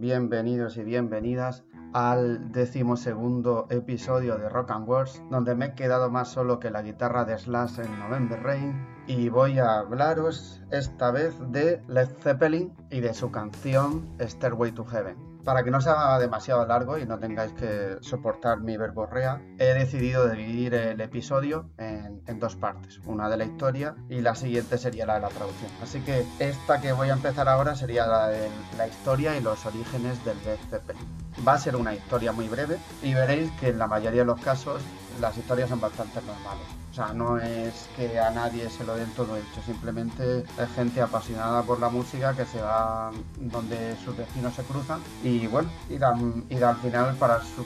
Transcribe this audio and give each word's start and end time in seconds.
bienvenidos 0.00 0.78
y 0.78 0.84
bienvenidas 0.84 1.64
al 1.92 2.50
decimosegundo 2.50 3.66
episodio 3.68 4.38
de 4.38 4.48
Rock 4.48 4.70
and 4.70 4.88
Wars, 4.88 5.22
donde 5.30 5.54
me 5.54 5.66
he 5.66 5.74
quedado 5.74 6.10
más 6.10 6.28
solo 6.28 6.58
que 6.58 6.70
la 6.70 6.82
guitarra 6.82 7.24
de 7.26 7.38
Slash 7.38 7.80
en 7.80 7.98
November 7.98 8.42
Rain 8.42 8.86
y 9.06 9.28
voy 9.28 9.58
a 9.58 9.78
hablaros 9.78 10.62
esta 10.70 11.10
vez 11.10 11.34
de 11.50 11.82
Led 11.88 12.08
Zeppelin 12.20 12.72
y 12.90 13.00
de 13.00 13.12
su 13.12 13.30
canción 13.30 14.08
Stairway 14.18 14.72
to 14.72 14.84
Heaven. 14.84 15.31
Para 15.44 15.64
que 15.64 15.72
no 15.72 15.80
sea 15.80 16.18
demasiado 16.20 16.64
largo 16.66 16.98
y 16.98 17.04
no 17.04 17.18
tengáis 17.18 17.52
que 17.52 17.96
soportar 18.00 18.60
mi 18.60 18.76
verborrea, 18.76 19.42
he 19.58 19.74
decidido 19.74 20.28
dividir 20.28 20.74
el 20.74 21.00
episodio 21.00 21.70
en, 21.78 22.22
dos 22.38 22.54
partes, 22.56 23.00
una 23.06 23.28
de 23.28 23.36
la 23.36 23.44
historia 23.44 23.96
y 24.08 24.20
la 24.20 24.34
siguiente 24.34 24.78
sería 24.78 25.04
la 25.04 25.14
de 25.14 25.20
la 25.20 25.28
traducción. 25.28 25.70
Así 25.82 26.00
que 26.00 26.24
esta 26.38 26.80
que 26.80 26.92
voy 26.92 27.10
a 27.10 27.14
empezar 27.14 27.48
ahora 27.48 27.74
sería 27.74 28.06
la 28.06 28.28
de 28.28 28.48
la 28.78 28.86
historia 28.86 29.36
y 29.36 29.40
los 29.40 29.66
orígenes 29.66 30.24
del 30.24 30.36
Zeppelin. 30.70 31.06
Va 31.46 31.54
a 31.54 31.58
ser 31.58 31.74
una 31.76 31.94
historia 31.94 32.32
muy 32.32 32.48
breve 32.48 32.78
y 33.02 33.14
veréis 33.14 33.50
que 33.52 33.68
en 33.68 33.78
la 33.78 33.88
mayoría 33.88 34.20
de 34.20 34.26
los 34.26 34.40
casos 34.40 34.80
las 35.20 35.36
historias 35.36 35.68
son 35.68 35.80
bastante 35.80 36.20
normales. 36.22 36.66
O 36.90 36.94
sea, 36.94 37.12
no 37.14 37.38
es 37.38 37.88
que 37.96 38.20
a 38.20 38.30
nadie 38.30 38.68
se 38.68 38.84
lo 38.84 38.94
den 38.94 39.10
todo 39.14 39.36
hecho, 39.36 39.62
simplemente 39.64 40.40
es 40.40 40.70
gente 40.74 41.00
apasionada 41.00 41.62
por 41.62 41.80
la 41.80 41.88
música 41.88 42.36
que 42.36 42.44
se 42.44 42.60
va 42.60 43.10
donde 43.36 43.96
sus 44.04 44.14
vecinos 44.14 44.54
se 44.54 44.62
cruzan 44.62 45.00
y 45.22 45.46
bueno, 45.46 45.70
y 45.88 45.96
dan, 45.96 46.44
y 46.50 46.62
al 46.62 46.76
final, 46.76 47.16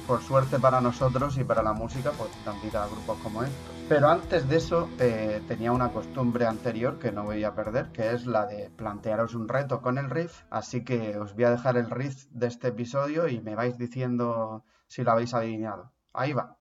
por 0.06 0.22
suerte 0.22 0.60
para 0.60 0.80
nosotros 0.80 1.36
y 1.38 1.44
para 1.44 1.62
la 1.64 1.72
música, 1.72 2.12
pues 2.12 2.30
dan 2.44 2.60
vida 2.62 2.84
a 2.84 2.86
grupos 2.86 3.18
como 3.22 3.42
estos. 3.42 3.76
Pero 3.88 4.08
antes 4.08 4.48
de 4.48 4.56
eso 4.56 4.88
eh, 5.00 5.42
tenía 5.48 5.72
una 5.72 5.90
costumbre 5.90 6.46
anterior 6.46 6.98
que 6.98 7.10
no 7.10 7.24
voy 7.24 7.42
a 7.42 7.54
perder, 7.54 7.92
que 7.92 8.12
es 8.12 8.26
la 8.26 8.46
de 8.46 8.70
plantearos 8.70 9.34
un 9.34 9.48
reto 9.48 9.80
con 9.80 9.98
el 9.98 10.08
riff, 10.08 10.42
así 10.50 10.84
que 10.84 11.16
os 11.18 11.34
voy 11.34 11.44
a 11.44 11.50
dejar 11.50 11.76
el 11.76 11.90
riff 11.90 12.26
de 12.30 12.46
este 12.46 12.68
episodio 12.68 13.26
y 13.28 13.40
me 13.40 13.54
vais 13.54 13.76
diciendo 13.76 14.64
si 14.86 15.02
lo 15.02 15.12
habéis 15.12 15.34
adivinado. 15.34 15.92
Ahí 16.12 16.32
va. 16.32 16.56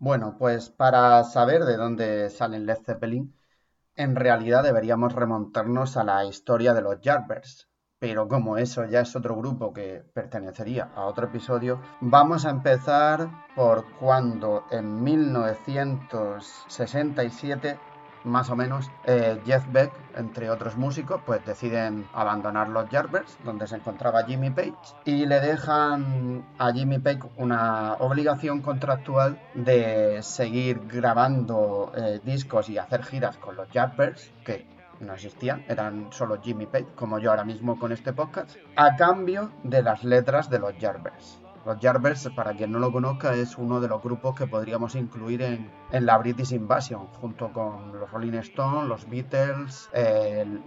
Bueno, 0.00 0.36
pues 0.38 0.70
para 0.70 1.24
saber 1.24 1.64
de 1.64 1.76
dónde 1.76 2.30
salen 2.30 2.66
Led 2.66 2.78
Zeppelin, 2.84 3.34
en 3.96 4.14
realidad 4.14 4.62
deberíamos 4.62 5.12
remontarnos 5.12 5.96
a 5.96 6.04
la 6.04 6.24
historia 6.24 6.72
de 6.72 6.82
los 6.82 7.00
Yardbirds. 7.00 7.68
Pero 7.98 8.28
como 8.28 8.58
eso 8.58 8.84
ya 8.84 9.00
es 9.00 9.16
otro 9.16 9.34
grupo 9.34 9.72
que 9.72 10.04
pertenecería 10.14 10.92
a 10.94 11.06
otro 11.06 11.26
episodio, 11.26 11.80
vamos 12.00 12.46
a 12.46 12.50
empezar 12.50 13.28
por 13.56 13.86
cuando 13.98 14.66
en 14.70 15.02
1967 15.02 17.76
más 18.28 18.50
o 18.50 18.56
menos, 18.56 18.90
eh, 19.04 19.40
Jeff 19.44 19.64
Beck, 19.72 19.92
entre 20.16 20.50
otros 20.50 20.76
músicos, 20.76 21.20
pues 21.24 21.44
deciden 21.44 22.06
abandonar 22.12 22.68
los 22.68 22.88
Yardbirds, 22.90 23.38
donde 23.44 23.66
se 23.66 23.76
encontraba 23.76 24.24
Jimmy 24.24 24.50
Page, 24.50 24.74
y 25.04 25.26
le 25.26 25.40
dejan 25.40 26.44
a 26.58 26.72
Jimmy 26.72 26.98
Page 26.98 27.20
una 27.36 27.94
obligación 27.94 28.60
contractual 28.60 29.40
de 29.54 30.22
seguir 30.22 30.80
grabando 30.86 31.92
eh, 31.96 32.20
discos 32.24 32.68
y 32.68 32.78
hacer 32.78 33.02
giras 33.02 33.36
con 33.38 33.56
los 33.56 33.68
Yardbirds, 33.70 34.30
que 34.44 34.66
no 35.00 35.14
existían, 35.14 35.64
eran 35.68 36.08
solo 36.12 36.40
Jimmy 36.42 36.66
Page, 36.66 36.86
como 36.94 37.18
yo 37.18 37.30
ahora 37.30 37.44
mismo 37.44 37.78
con 37.78 37.92
este 37.92 38.12
podcast, 38.12 38.56
a 38.76 38.96
cambio 38.96 39.50
de 39.62 39.82
las 39.82 40.04
letras 40.04 40.50
de 40.50 40.58
los 40.58 40.76
Yardbirds. 40.78 41.40
Los 41.66 41.80
Yardbirds, 41.80 42.30
para 42.34 42.54
quien 42.54 42.72
no 42.72 42.78
lo 42.78 42.92
conozca, 42.92 43.34
es 43.34 43.58
uno 43.58 43.80
de 43.80 43.88
los 43.88 44.02
grupos 44.02 44.34
que 44.34 44.46
podríamos 44.46 44.94
incluir 44.94 45.42
en, 45.42 45.70
la 45.90 46.16
British 46.18 46.52
Invasion, 46.52 47.06
junto 47.20 47.52
con 47.52 47.98
los 47.98 48.10
Rolling 48.10 48.34
Stones, 48.34 48.88
los 48.88 49.08
Beatles, 49.08 49.90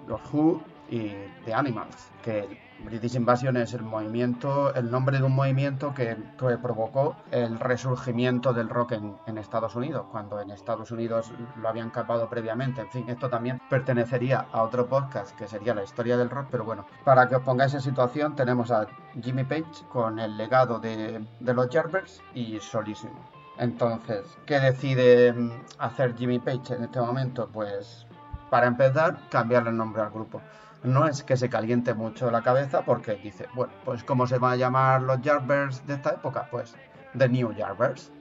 los 0.08 0.22
Who 0.31 0.61
y 0.92 1.16
The 1.45 1.53
Animals, 1.53 2.11
que 2.22 2.59
British 2.84 3.16
Invasion 3.16 3.56
es 3.58 3.73
el 3.73 3.81
movimiento, 3.81 4.73
el 4.75 4.92
nombre 4.92 5.17
de 5.17 5.23
un 5.23 5.33
movimiento 5.33 5.94
que, 5.94 6.17
provocó 6.61 7.16
el 7.32 7.60
resurgimiento 7.60 8.54
del 8.54 8.70
rock 8.70 8.93
en, 8.93 9.38
Estados 9.38 9.76
Unidos, 9.76 10.05
cuando 10.11 10.42
en 10.42 10.52
Estados 10.52 10.92
Unidos 10.92 11.32
lo 11.55 11.70
habían 11.70 11.89
capado 11.89 12.30
previamente. 12.30 12.82
En 12.82 12.89
fin, 12.89 13.10
esto 13.10 13.30
también 13.30 13.61
pertenecería 13.70 14.45
a 14.52 14.64
otro 14.64 14.88
podcast 14.88 15.36
que 15.38 15.48
sería 15.48 15.73
la 15.73 15.83
historia 15.83 16.17
del 16.17 16.30
rock, 16.30 16.48
pero 16.52 16.66
bueno, 16.66 16.86
para 17.05 17.27
que 17.30 17.36
os 17.36 17.42
pongáis 17.42 17.73
en 17.73 17.82
situación, 17.82 18.36
tenemos 18.36 18.70
a 18.70 18.87
Jimmy 19.21 19.45
Page 19.45 19.86
con 19.89 20.20
el 20.20 20.36
legado 20.37 20.80
de, 20.80 21.26
los 21.39 21.70
Yardbirds 21.70 22.21
y 22.33 22.60
solísimo. 22.60 23.16
Entonces, 23.58 24.26
¿qué 24.45 24.60
decide 24.60 25.32
mm, 25.33 25.52
hacer 25.77 26.16
Jimmy 26.17 26.39
Page 26.39 26.76
en 26.76 26.83
este 26.83 26.99
momento? 26.99 27.49
Pues, 27.52 28.08
para 28.52 28.67
empezar, 28.67 29.17
cambiarle 29.30 29.72
el 29.72 29.78
nombre 29.78 30.04
al 30.04 30.12
grupo 30.12 30.42
no 30.84 31.08
es 31.08 31.23
que 31.23 31.38
se 31.38 31.50
caliente 31.50 31.94
mucho 31.94 32.32
la 32.32 32.42
cabeza 32.42 32.84
porque 32.84 33.16
dice, 33.16 33.48
bueno, 33.54 33.73
pues 33.86 34.04
¿cómo 34.04 34.26
se 34.28 34.39
van 34.39 34.54
a 34.54 34.56
llamar 34.56 35.02
los 35.02 35.22
Yardbirds 35.22 35.86
de 35.86 35.95
esta 35.95 36.12
época? 36.12 36.48
Pues 36.50 36.76
The 37.17 37.30
New 37.30 37.54
Yardbirds. 37.54 38.11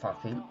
Fácil. 0.00 0.42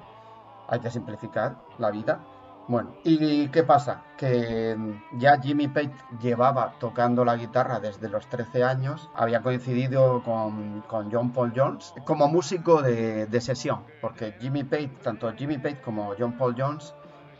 Hay 0.67 0.79
que 0.79 0.91
simplificar 0.91 1.55
la 1.77 1.89
vida. 1.91 2.19
Bueno, 2.67 2.93
¿y 3.05 3.47
qué 3.47 3.63
pasa? 3.63 4.03
Que 4.17 4.77
ya 5.13 5.39
Jimmy 5.39 5.69
Page 5.69 5.93
llevaba 6.21 6.73
tocando 6.79 7.23
la 7.23 7.37
guitarra 7.37 7.79
desde 7.79 8.09
los 8.09 8.27
13 8.27 8.65
años, 8.65 9.09
había 9.15 9.41
coincidido 9.41 10.21
con, 10.21 10.83
John 11.09 11.31
Paul 11.31 11.53
Jones 11.55 11.93
como 12.03 12.27
músico 12.27 12.81
de, 12.81 13.25
de, 13.25 13.39
sesión, 13.41 13.85
porque 14.01 14.35
Jimmy 14.41 14.65
Page, 14.65 14.91
tanto 15.01 15.31
Jimmy 15.31 15.59
Page 15.59 15.79
como 15.79 16.13
John 16.19 16.33
Paul 16.33 16.55
Jones, 16.57 16.93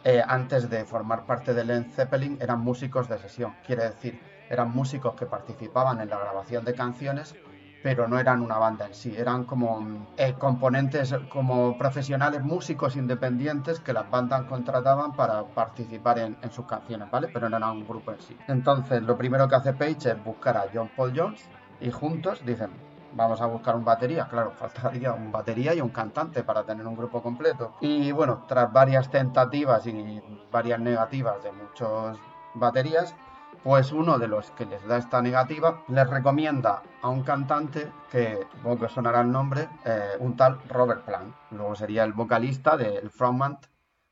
eh, 0.10 0.24
antes 0.26 0.70
de 0.70 0.86
formar 0.86 1.26
parte 1.26 1.54
de 1.54 1.66
Led 1.66 1.88
Zeppelin 1.92 2.38
eran 2.40 2.62
músicos 2.62 3.10
de 3.10 3.18
sesión, 3.18 3.56
quiere 3.66 3.84
decir, 3.84 4.18
eran 4.50 4.72
músicos 4.72 5.16
que 5.16 5.26
participaban 5.26 6.00
en 6.00 6.10
la 6.10 6.18
grabación 6.18 6.64
de 6.64 6.74
canciones, 6.74 7.36
pero 7.84 8.08
no 8.08 8.18
eran 8.18 8.42
una 8.42 8.58
banda 8.58 8.86
en 8.88 8.94
sí, 8.94 9.14
eran 9.18 9.44
como 9.44 10.08
eh, 10.16 10.34
componentes, 10.40 11.14
como 11.28 11.78
profesionales 11.78 12.42
músicos 12.42 12.96
independientes 12.96 13.82
que 13.82 13.92
las 13.92 14.10
bandas 14.10 14.44
contrataban 14.44 15.12
para 15.12 15.44
participar 15.44 16.20
en, 16.20 16.38
en 16.42 16.52
sus 16.52 16.66
canciones, 16.66 17.12
¿vale? 17.12 17.28
Pero 17.28 17.50
no 17.50 17.58
eran 17.58 17.72
un 17.72 17.86
grupo 17.86 18.14
en 18.14 18.22
sí. 18.22 18.38
Entonces, 18.48 19.02
lo 19.04 19.18
primero 19.18 19.50
que 19.50 19.56
hace 19.56 19.74
Page 19.74 20.12
es 20.12 20.24
buscar 20.24 20.56
a 20.56 20.68
John 20.74 20.90
Paul 20.96 21.12
Jones 21.14 21.50
y 21.82 21.92
juntos 21.92 22.46
dicen, 22.46 22.70
vamos 23.14 23.42
a 23.42 23.46
buscar 23.46 23.76
un 23.76 23.86
batería, 23.86 24.28
claro, 24.28 24.52
faltaría 24.58 25.14
un 25.14 25.32
batería 25.32 25.74
y 25.74 25.82
un 25.82 25.90
cantante 25.90 26.44
para 26.44 26.64
tener 26.64 26.86
un 26.86 26.96
grupo 26.96 27.22
completo. 27.22 27.76
Y 27.82 28.12
bueno, 28.12 28.46
tras 28.48 28.72
varias 28.72 29.10
tentativas 29.10 29.86
y 29.88 30.22
varias 30.52 30.80
negativas 30.80 31.44
de 31.44 31.52
muchos 31.52 32.20
baterías, 32.54 33.16
pues 33.64 33.92
uno 33.92 34.18
de 34.20 34.28
los 34.28 34.52
que 34.52 34.66
les 34.66 34.86
da 34.88 34.98
esta 34.98 35.22
negativa 35.22 35.84
les 35.88 36.10
recomienda 36.10 36.84
a 37.02 37.10
un 37.10 37.24
cantante 37.24 37.92
que 38.10 38.48
supongo 38.52 38.80
que 38.80 38.90
sonará 38.90 39.22
el 39.22 39.32
nombre, 39.32 39.68
eh, 39.86 40.12
un 40.20 40.36
tal 40.36 40.62
Robert 40.70 41.04
Plant. 41.04 41.36
Luego 41.52 41.76
sería 41.76 42.04
el 42.04 42.14
vocalista 42.14 42.78
del 42.78 43.10
frontman 43.10 43.58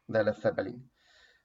de 0.08 0.24
Led 0.24 0.34
Zeppelin. 0.34 0.92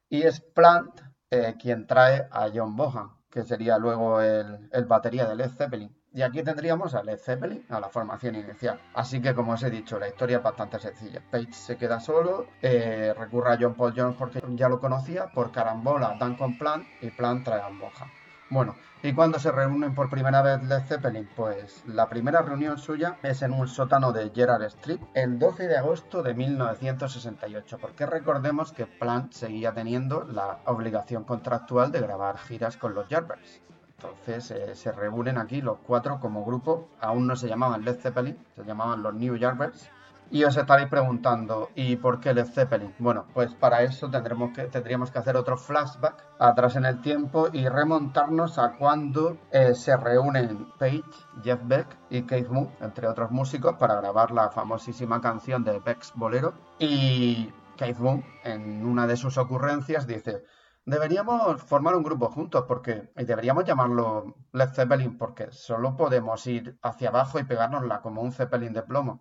Y 0.08 0.22
es 0.22 0.40
Plant 0.40 1.00
eh, 1.30 1.54
quien 1.60 1.86
trae 1.86 2.26
a 2.30 2.48
John 2.52 2.74
Bohan, 2.76 3.10
que 3.30 3.44
sería 3.44 3.78
luego 3.78 4.20
el, 4.20 4.68
el 4.72 4.84
batería 4.86 5.26
de 5.26 5.36
Led 5.36 5.50
Zeppelin. 5.50 5.96
Y 6.12 6.22
aquí 6.22 6.42
tendríamos 6.42 6.96
a 6.96 7.04
Led 7.04 7.18
Zeppelin, 7.18 7.64
a 7.68 7.78
la 7.78 7.88
formación 7.88 8.34
inicial. 8.34 8.80
Así 8.94 9.22
que, 9.22 9.32
como 9.32 9.52
os 9.52 9.62
he 9.62 9.70
dicho, 9.70 9.96
la 9.98 10.08
historia 10.08 10.38
es 10.38 10.42
bastante 10.42 10.80
sencilla. 10.80 11.22
Page 11.30 11.52
se 11.52 11.76
queda 11.76 12.00
solo, 12.00 12.46
eh, 12.62 13.14
recurre 13.16 13.52
a 13.52 13.58
John 13.60 13.74
Paul 13.74 13.94
Jones 13.96 14.16
porque 14.18 14.42
ya 14.56 14.68
lo 14.68 14.80
conocía, 14.80 15.28
por 15.28 15.52
carambola 15.52 16.16
dan 16.18 16.36
con 16.36 16.58
Plan 16.58 16.84
y 17.00 17.10
Plan 17.10 17.44
trae 17.44 17.60
a 17.60 17.68
Boja. 17.68 18.10
Bueno, 18.48 18.74
¿y 19.04 19.12
cuando 19.12 19.38
se 19.38 19.52
reúnen 19.52 19.94
por 19.94 20.10
primera 20.10 20.42
vez 20.42 20.60
Led 20.64 20.82
Zeppelin? 20.82 21.28
Pues 21.36 21.84
la 21.86 22.08
primera 22.08 22.42
reunión 22.42 22.78
suya 22.78 23.16
es 23.22 23.42
en 23.42 23.52
un 23.52 23.68
sótano 23.68 24.10
de 24.10 24.32
Gerard 24.34 24.64
Street 24.64 24.98
el 25.14 25.38
12 25.38 25.68
de 25.68 25.76
agosto 25.76 26.24
de 26.24 26.34
1968, 26.34 27.78
porque 27.80 28.06
recordemos 28.06 28.72
que 28.72 28.86
Plant 28.86 29.32
seguía 29.32 29.72
teniendo 29.72 30.24
la 30.24 30.58
obligación 30.64 31.22
contractual 31.22 31.92
de 31.92 32.00
grabar 32.00 32.36
giras 32.38 32.76
con 32.76 32.94
los 32.94 33.08
Yardbirds. 33.08 33.62
Entonces 34.02 34.50
eh, 34.50 34.74
se 34.74 34.92
reúnen 34.92 35.36
aquí 35.36 35.60
los 35.60 35.78
cuatro 35.86 36.20
como 36.20 36.42
grupo, 36.42 36.88
aún 37.00 37.26
no 37.26 37.36
se 37.36 37.48
llamaban 37.48 37.84
Led 37.84 38.00
Zeppelin, 38.00 38.38
se 38.56 38.64
llamaban 38.64 39.02
los 39.02 39.12
New 39.14 39.36
Yardbirds. 39.36 39.90
Y 40.30 40.44
os 40.44 40.56
estaréis 40.56 40.88
preguntando, 40.88 41.68
¿y 41.74 41.96
por 41.96 42.18
qué 42.20 42.32
Led 42.32 42.46
Zeppelin? 42.46 42.94
Bueno, 42.98 43.26
pues 43.34 43.52
para 43.52 43.82
eso 43.82 44.08
tendremos 44.08 44.52
que, 44.52 44.62
tendríamos 44.68 45.10
que 45.10 45.18
hacer 45.18 45.36
otro 45.36 45.58
flashback 45.58 46.24
atrás 46.38 46.76
en 46.76 46.86
el 46.86 47.02
tiempo 47.02 47.48
y 47.52 47.68
remontarnos 47.68 48.56
a 48.58 48.76
cuando 48.78 49.36
eh, 49.50 49.74
se 49.74 49.94
reúnen 49.96 50.68
Page, 50.78 51.02
Jeff 51.42 51.60
Beck 51.64 51.86
y 52.08 52.22
Keith 52.22 52.48
Moon, 52.48 52.70
entre 52.80 53.06
otros 53.06 53.30
músicos, 53.32 53.74
para 53.74 53.96
grabar 53.96 54.30
la 54.30 54.48
famosísima 54.50 55.20
canción 55.20 55.62
de 55.62 55.78
Beck's 55.80 56.12
Bolero. 56.14 56.54
Y 56.78 57.52
Keith 57.76 57.98
Moon, 57.98 58.24
en 58.44 58.86
una 58.86 59.06
de 59.06 59.16
sus 59.16 59.36
ocurrencias, 59.36 60.06
dice, 60.06 60.44
Deberíamos 60.86 61.62
formar 61.62 61.94
un 61.94 62.02
grupo 62.02 62.30
juntos 62.30 62.64
porque 62.66 63.10
y 63.16 63.24
deberíamos 63.24 63.64
llamarlo 63.64 64.34
Led 64.52 64.70
Zeppelin 64.70 65.18
porque 65.18 65.52
solo 65.52 65.96
podemos 65.96 66.46
ir 66.46 66.78
hacia 66.82 67.10
abajo 67.10 67.38
y 67.38 67.44
pegárnosla 67.44 68.00
como 68.00 68.22
un 68.22 68.32
Zeppelin 68.32 68.72
de 68.72 68.82
plomo. 68.82 69.20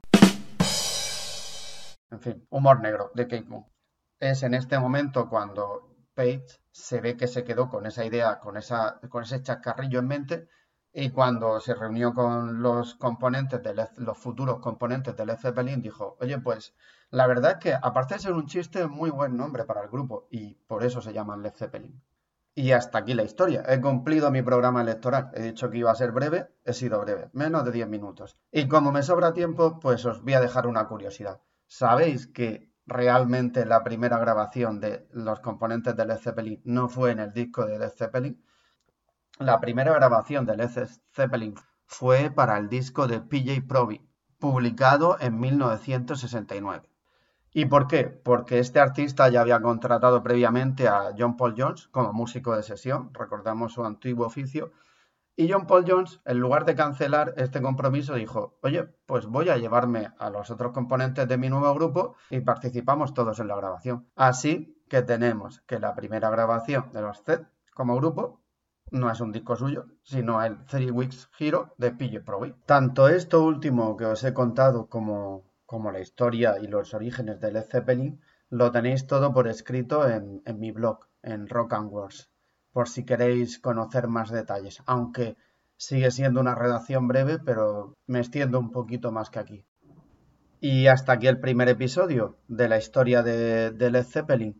En 2.11 2.19
fin, 2.21 2.47
humor 2.49 2.79
negro 2.81 3.11
de 3.13 3.27
Kate. 3.27 3.65
Es 4.19 4.43
en 4.43 4.53
este 4.53 4.79
momento 4.79 5.29
cuando 5.29 5.95
Page 6.15 6.47
se 6.71 7.01
ve 7.01 7.15
que 7.15 7.27
se 7.27 7.43
quedó 7.43 7.69
con 7.69 7.85
esa 7.85 8.05
idea, 8.05 8.39
con, 8.39 8.57
esa, 8.57 8.99
con 9.09 9.23
ese 9.23 9.43
chascarrillo 9.43 9.99
en 9.99 10.07
mente 10.07 10.49
y 10.91 11.11
cuando 11.11 11.59
se 11.59 11.75
reunió 11.75 12.13
con 12.13 12.61
los 12.61 12.95
componentes 12.95 13.61
de 13.61 13.87
los 13.97 14.17
futuros 14.17 14.59
componentes 14.59 15.15
de 15.15 15.25
Led 15.25 15.37
Zeppelin 15.37 15.81
dijo, 15.81 16.17
oye, 16.19 16.39
pues 16.39 16.73
la 17.11 17.25
verdad 17.25 17.53
es 17.53 17.57
que 17.57 17.73
aparte 17.73 18.13
de 18.13 18.19
ser 18.19 18.33
un 18.33 18.45
chiste, 18.45 18.87
muy 18.87 19.09
buen 19.09 19.35
nombre 19.35 19.65
para 19.65 19.81
el 19.81 19.89
grupo 19.89 20.27
y 20.29 20.53
por 20.67 20.83
eso 20.83 21.01
se 21.01 21.13
llaman 21.13 21.41
Led 21.41 21.53
Zeppelin. 21.55 22.01
Y 22.53 22.71
hasta 22.71 22.99
aquí 22.99 23.13
la 23.13 23.23
historia. 23.23 23.63
He 23.67 23.79
cumplido 23.79 24.31
mi 24.31 24.41
programa 24.41 24.81
electoral. 24.81 25.31
He 25.33 25.41
dicho 25.41 25.69
que 25.69 25.77
iba 25.77 25.91
a 25.91 25.95
ser 25.95 26.11
breve, 26.11 26.49
he 26.65 26.73
sido 26.73 26.99
breve, 26.99 27.29
menos 27.33 27.63
de 27.65 27.71
10 27.71 27.87
minutos. 27.87 28.37
Y 28.51 28.67
como 28.67 28.91
me 28.91 29.01
sobra 29.01 29.33
tiempo, 29.33 29.79
pues 29.79 30.05
os 30.05 30.21
voy 30.21 30.33
a 30.33 30.41
dejar 30.41 30.67
una 30.67 30.87
curiosidad. 30.87 31.41
¿Sabéis 31.67 32.27
que 32.27 32.71
realmente 32.85 33.65
la 33.65 33.83
primera 33.83 34.17
grabación 34.17 34.79
de 34.79 35.07
los 35.11 35.39
componentes 35.39 35.95
de 35.95 36.05
Led 36.05 36.17
Zeppelin 36.17 36.61
no 36.65 36.89
fue 36.89 37.11
en 37.11 37.19
el 37.19 37.33
disco 37.33 37.65
de 37.65 37.79
Led 37.79 37.91
Zeppelin? 37.91 38.43
La 39.39 39.59
primera 39.59 39.93
grabación 39.93 40.45
de 40.45 40.57
Led 40.57 40.69
Zeppelin 41.13 41.55
fue 41.85 42.29
para 42.29 42.57
el 42.57 42.67
disco 42.69 43.07
de 43.07 43.21
PJ 43.21 43.65
Proby, 43.67 44.05
publicado 44.37 45.17
en 45.19 45.39
1969. 45.39 46.89
¿Y 47.51 47.65
por 47.65 47.87
qué? 47.87 48.03
Porque 48.05 48.59
este 48.59 48.79
artista 48.79 49.27
ya 49.29 49.41
había 49.41 49.61
contratado 49.61 50.21
previamente 50.21 50.87
a 50.87 51.13
John 51.17 51.35
Paul 51.35 51.55
Jones 51.57 51.87
como 51.87 52.13
músico 52.13 52.55
de 52.55 52.63
sesión, 52.63 53.11
recordamos 53.13 53.73
su 53.73 53.83
antiguo 53.83 54.27
oficio, 54.27 54.71
y 55.35 55.49
John 55.49 55.67
Paul 55.67 55.85
Jones, 55.87 56.19
en 56.25 56.37
lugar 56.39 56.65
de 56.65 56.75
cancelar 56.75 57.33
este 57.37 57.61
compromiso, 57.61 58.15
dijo, 58.15 58.57
oye, 58.61 58.83
pues 59.05 59.25
voy 59.25 59.47
a 59.47 59.55
llevarme 59.55 60.11
a 60.19 60.29
los 60.29 60.51
otros 60.51 60.73
componentes 60.73 61.29
de 61.29 61.37
mi 61.37 61.47
nuevo 61.47 61.73
grupo 61.73 62.15
y 62.29 62.41
participamos 62.41 63.13
todos 63.13 63.39
en 63.39 63.47
la 63.47 63.55
grabación. 63.55 64.05
Así 64.17 64.83
que 64.89 65.01
tenemos 65.01 65.61
que 65.61 65.79
la 65.79 65.95
primera 65.95 66.29
grabación 66.29 66.91
de 66.91 67.01
los 67.01 67.23
Z 67.23 67.49
como 67.73 67.95
grupo 67.95 68.41
no 68.91 69.09
es 69.09 69.21
un 69.21 69.31
disco 69.31 69.55
suyo, 69.55 69.85
sino 70.03 70.43
el 70.43 70.65
Three 70.65 70.91
Weeks 70.91 71.29
Hero 71.39 71.73
de 71.77 71.91
PJ 71.91 72.19
Proby. 72.19 72.55
Tanto 72.65 73.07
esto 73.07 73.41
último 73.41 73.95
que 73.95 74.07
os 74.07 74.23
he 74.25 74.33
contado 74.33 74.87
como 74.87 75.48
como 75.69 75.91
la 75.91 75.99
historia 75.99 76.57
y 76.59 76.65
los 76.65 76.95
orígenes 76.95 77.39
de 77.39 77.51
Led 77.51 77.63
Zeppelin, 77.69 78.19
lo 78.49 78.71
tenéis 78.71 79.05
todo 79.05 79.31
por 79.31 79.47
escrito 79.47 80.09
en, 80.09 80.41
mi 80.57 80.71
blog, 80.71 81.05
en 81.21 81.47
Rock 81.47 81.73
and 81.73 81.91
Wars, 81.91 82.31
por 82.71 82.89
si 82.89 83.05
queréis 83.05 83.59
conocer 83.59 84.07
más 84.07 84.31
detalles, 84.31 84.81
aunque 84.87 85.37
sigue 85.77 86.09
siendo 86.09 86.41
una 86.41 86.55
redacción 86.55 87.07
breve, 87.07 87.37
pero 87.37 87.93
me 88.07 88.17
extiendo 88.17 88.59
un 88.59 88.71
poquito 88.71 89.11
más 89.11 89.29
que 89.29 89.37
aquí. 89.37 89.65
Y 90.59 90.87
hasta 90.87 91.11
aquí 91.11 91.27
el 91.27 91.39
primer 91.39 91.69
episodio 91.69 92.39
de 92.47 92.67
la 92.67 92.79
historia 92.79 93.21
de, 93.21 93.69
de 93.69 93.91
Led 93.91 94.05
Zeppelin. 94.05 94.59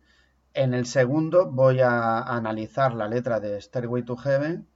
En 0.54 0.74
el 0.74 0.86
segundo 0.86 1.50
voy 1.50 1.80
a 1.80 2.20
analizar 2.20 2.94
la 2.94 3.08
letra 3.08 3.40
de 3.40 3.60
Stairway 3.60 4.04
to 4.04 4.16
Heaven 4.16 4.68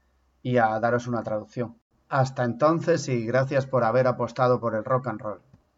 y 0.42 0.56
a 0.56 0.80
daros 0.80 1.06
una 1.06 1.22
traducción. 1.22 1.78
Hasta 2.08 2.42
entonces 2.42 3.08
y 3.08 3.24
gracias 3.24 3.68
por 3.68 3.84
haber 3.84 4.08
apostado 4.08 4.58
por 4.58 4.74
el 4.74 4.84
rock 4.84 5.06
and 5.06 5.20
roll. 5.20 5.53